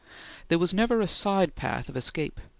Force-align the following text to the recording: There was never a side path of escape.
There 0.47 0.57
was 0.57 0.73
never 0.73 0.99
a 0.99 1.05
side 1.07 1.53
path 1.55 1.87
of 1.87 1.95
escape. 1.95 2.41